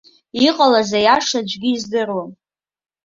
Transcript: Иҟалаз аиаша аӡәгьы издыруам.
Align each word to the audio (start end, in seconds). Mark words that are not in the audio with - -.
Иҟалаз 0.47 0.89
аиаша 0.99 1.39
аӡәгьы 1.43 1.69
издыруам. 1.73 2.31